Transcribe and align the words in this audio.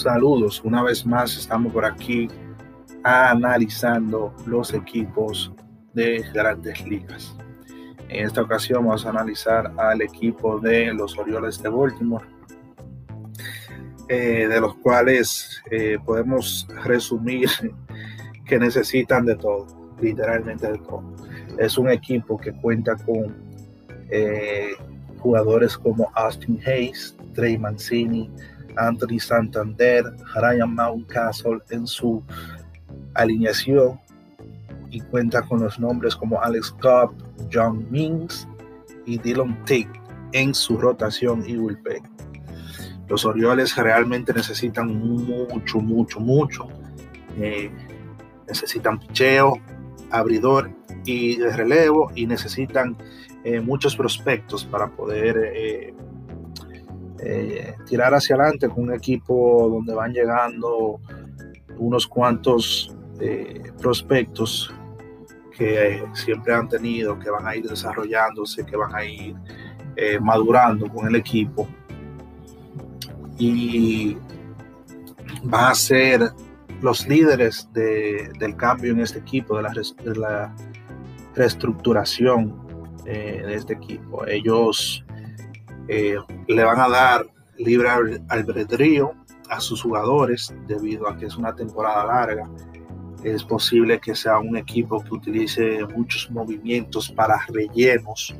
Saludos, 0.00 0.62
una 0.64 0.82
vez 0.82 1.04
más 1.04 1.36
estamos 1.36 1.74
por 1.74 1.84
aquí 1.84 2.26
analizando 3.02 4.34
los 4.46 4.72
equipos 4.72 5.52
de 5.92 6.24
grandes 6.32 6.82
ligas. 6.86 7.36
En 8.08 8.24
esta 8.24 8.40
ocasión 8.40 8.86
vamos 8.86 9.04
a 9.04 9.10
analizar 9.10 9.70
al 9.76 10.00
equipo 10.00 10.58
de 10.58 10.94
los 10.94 11.18
Orioles 11.18 11.62
de 11.62 11.68
Baltimore, 11.68 12.24
eh, 14.08 14.48
de 14.48 14.60
los 14.62 14.74
cuales 14.76 15.62
eh, 15.70 15.98
podemos 16.02 16.66
resumir 16.82 17.50
que 18.46 18.58
necesitan 18.58 19.26
de 19.26 19.36
todo, 19.36 19.66
literalmente 20.00 20.66
de 20.72 20.78
todo. 20.78 21.14
Es 21.58 21.76
un 21.76 21.90
equipo 21.90 22.38
que 22.38 22.52
cuenta 22.52 22.96
con 22.96 23.36
eh, 24.08 24.70
jugadores 25.18 25.76
como 25.76 26.10
Austin 26.14 26.58
Hayes, 26.64 27.14
Trey 27.34 27.58
Mancini, 27.58 28.30
Anthony 28.76 29.18
Santander, 29.18 30.04
Ryan 30.34 30.74
Mountcastle 30.74 31.58
en 31.70 31.86
su 31.86 32.22
alineación 33.14 34.00
y 34.90 35.00
cuenta 35.00 35.42
con 35.42 35.60
los 35.60 35.78
nombres 35.78 36.16
como 36.16 36.40
Alex 36.42 36.72
Cobb, 36.80 37.12
John 37.52 37.86
Mings 37.90 38.48
y 39.06 39.18
Dylan 39.18 39.58
Tate 39.60 39.90
en 40.32 40.54
su 40.54 40.76
rotación 40.76 41.44
y 41.48 41.56
bullpen. 41.56 42.02
Los 43.08 43.24
Orioles 43.24 43.76
realmente 43.76 44.32
necesitan 44.32 44.94
mucho, 44.96 45.80
mucho, 45.80 46.20
mucho. 46.20 46.68
Eh, 47.36 47.70
necesitan 48.46 48.98
picheo, 49.00 49.54
abridor 50.10 50.70
y 51.04 51.40
relevo 51.40 52.12
y 52.14 52.26
necesitan 52.26 52.96
eh, 53.42 53.60
muchos 53.60 53.96
prospectos 53.96 54.64
para 54.64 54.88
poder 54.88 55.52
eh, 55.54 55.94
tirar 57.86 58.14
hacia 58.14 58.36
adelante 58.36 58.68
con 58.68 58.84
un 58.84 58.94
equipo 58.94 59.68
donde 59.70 59.94
van 59.94 60.12
llegando 60.12 61.00
unos 61.78 62.06
cuantos 62.06 62.94
prospectos 63.80 64.72
que 65.60 66.02
siempre 66.14 66.54
han 66.54 66.68
tenido, 66.70 67.18
que 67.18 67.28
van 67.28 67.46
a 67.46 67.54
ir 67.54 67.68
desarrollándose, 67.68 68.64
que 68.64 68.76
van 68.76 68.94
a 68.94 69.04
ir 69.04 69.36
eh, 69.96 70.18
madurando 70.18 70.88
con 70.88 71.06
el 71.06 71.16
equipo. 71.16 71.68
Y 73.38 74.16
van 75.42 75.70
a 75.70 75.74
ser 75.74 76.32
los 76.80 77.06
líderes 77.06 77.68
del 77.74 78.56
cambio 78.56 78.92
en 78.92 79.00
este 79.00 79.18
equipo, 79.18 79.58
de 79.58 80.14
la, 80.16 80.54
reestructuración 81.34 82.66
eh, 83.04 83.42
de 83.46 83.54
este 83.54 83.74
equipo. 83.74 84.26
Ellos 84.26 85.04
eh, 85.90 86.16
le 86.46 86.64
van 86.64 86.80
a 86.80 86.88
dar 86.88 87.26
libre 87.58 87.88
albedrío 88.28 89.12
a 89.48 89.60
sus 89.60 89.82
jugadores 89.82 90.54
debido 90.66 91.08
a 91.08 91.16
que 91.16 91.26
es 91.26 91.36
una 91.36 91.54
temporada 91.54 92.06
larga 92.06 92.48
es 93.24 93.44
posible 93.44 94.00
que 94.00 94.14
sea 94.14 94.38
un 94.38 94.56
equipo 94.56 95.02
que 95.02 95.14
utilice 95.14 95.84
muchos 95.94 96.30
movimientos 96.30 97.10
para 97.10 97.38
rellenos. 97.48 98.34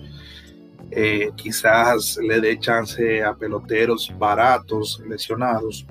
Eh, 0.91 1.31
quizás 1.37 2.19
le 2.23 2.41
dé 2.41 2.59
chance 2.59 3.23
a 3.23 3.34
peloteros 3.34 4.12
baratos, 4.19 5.03
lesionados, 5.07 5.87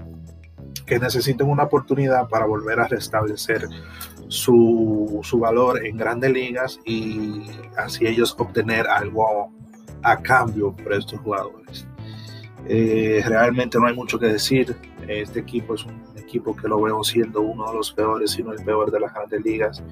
que 0.85 0.99
necesiten 0.99 1.47
una 1.47 1.63
oportunidad 1.63 2.27
para 2.27 2.45
volver 2.45 2.79
a 2.79 2.87
restablecer 2.87 3.67
su, 4.27 5.19
su 5.23 5.39
valor 5.39 5.85
en 5.85 5.97
grandes 5.97 6.31
ligas 6.31 6.79
y 6.85 7.43
así 7.77 8.05
ellos 8.05 8.35
obtener 8.37 8.87
algo 8.87 9.51
a 10.03 10.17
cambio 10.17 10.71
por 10.71 10.93
estos 10.93 11.19
jugadores. 11.19 11.87
Eh, 12.67 13.23
realmente 13.25 13.79
no 13.79 13.87
hay 13.87 13.95
mucho 13.95 14.19
que 14.19 14.27
decir. 14.27 14.75
Este 15.07 15.39
equipo 15.39 15.75
es 15.75 15.85
un 15.85 16.03
equipo 16.17 16.55
que 16.55 16.67
lo 16.67 16.81
veo 16.81 17.03
siendo 17.03 17.41
uno 17.41 17.67
de 17.67 17.73
los 17.73 17.91
peores, 17.91 18.31
si 18.31 18.43
no 18.43 18.53
el 18.53 18.63
peor 18.63 18.91
de 18.91 18.99
las 18.99 19.13
grandes 19.13 19.43
ligas 19.43 19.83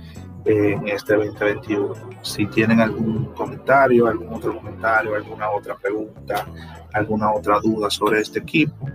en 0.45 0.87
este 0.87 1.15
2021. 1.15 1.93
Si 2.21 2.45
tienen 2.47 2.79
algún 2.79 3.25
comentario, 3.33 4.07
algún 4.07 4.33
otro 4.33 4.55
comentario, 4.55 5.15
alguna 5.15 5.49
otra 5.49 5.75
pregunta, 5.75 6.47
alguna 6.93 7.31
otra 7.33 7.59
duda 7.59 7.89
sobre 7.89 8.21
este 8.21 8.39
equipo, 8.39 8.87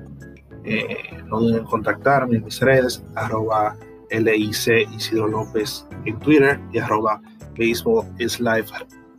eh, 0.65 0.97
no 1.27 1.41
duden 1.41 1.59
en 1.59 1.65
contactarme 1.65 2.37
en 2.37 2.45
mis 2.45 2.61
redes, 2.61 3.05
arroba 3.17 3.77
LIC 4.11 4.89
Isidro 4.95 5.27
López 5.27 5.87
en 6.05 6.19
Twitter 6.21 6.61
y 6.73 6.79
arroba 6.79 7.21
Baseball 7.59 8.07
is 8.19 8.41
Life 8.41 8.73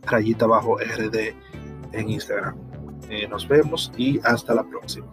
rayita 0.06 0.46
bajo 0.46 0.76
RD 0.78 1.34
en 1.94 2.10
Instagram. 2.10 2.56
Eh, 3.08 3.28
nos 3.28 3.46
vemos 3.46 3.92
y 3.96 4.20
hasta 4.24 4.54
la 4.54 4.64
próxima. 4.64 5.06